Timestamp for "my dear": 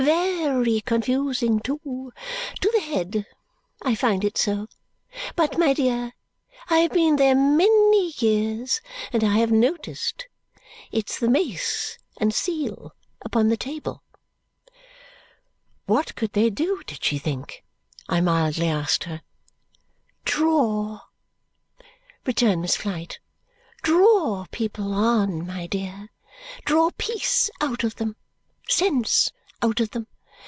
5.59-6.13, 25.45-26.09